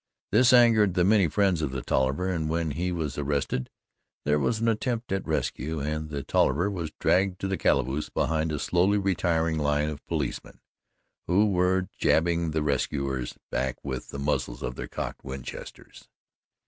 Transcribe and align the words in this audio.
This 0.31 0.51
angered 0.51 0.95
the 0.95 1.03
many 1.03 1.27
friends 1.27 1.61
of 1.61 1.69
the 1.69 1.83
Tolliver, 1.83 2.27
and 2.27 2.49
when 2.49 2.71
he 2.71 2.91
was 2.91 3.19
arrested 3.19 3.69
there 4.25 4.39
was 4.39 4.59
an 4.59 4.67
attempt 4.67 5.11
at 5.11 5.27
rescue, 5.27 5.79
and 5.79 6.09
the 6.09 6.23
Tolliver 6.23 6.71
was 6.71 6.89
dragged 6.99 7.39
to 7.39 7.47
the 7.47 7.55
calaboose 7.55 8.09
behind 8.09 8.51
a 8.51 8.57
slowly 8.57 8.97
retiring 8.97 9.59
line 9.59 9.89
of 9.89 10.03
policemen, 10.07 10.59
who 11.27 11.51
were 11.51 11.87
jabbing 11.99 12.49
the 12.49 12.63
rescuers 12.63 13.37
back 13.51 13.77
with 13.83 14.09
the 14.09 14.17
muzzles 14.17 14.63
of 14.63 14.75
cocked 14.89 15.23
Winchesters. 15.23 16.07